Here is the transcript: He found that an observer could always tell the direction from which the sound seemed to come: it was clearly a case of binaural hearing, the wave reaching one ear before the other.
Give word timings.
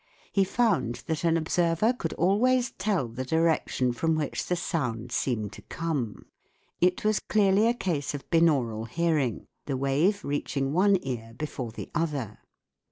He 0.31 0.43
found 0.43 1.03
that 1.05 1.23
an 1.23 1.37
observer 1.37 1.93
could 1.93 2.13
always 2.13 2.71
tell 2.71 3.07
the 3.07 3.23
direction 3.23 3.93
from 3.93 4.15
which 4.15 4.47
the 4.47 4.55
sound 4.55 5.11
seemed 5.11 5.53
to 5.53 5.61
come: 5.61 6.25
it 6.79 7.05
was 7.05 7.19
clearly 7.19 7.67
a 7.67 7.75
case 7.75 8.15
of 8.15 8.27
binaural 8.31 8.87
hearing, 8.87 9.45
the 9.67 9.77
wave 9.77 10.25
reaching 10.25 10.73
one 10.73 10.97
ear 11.05 11.35
before 11.37 11.71
the 11.71 11.91
other. 11.93 12.39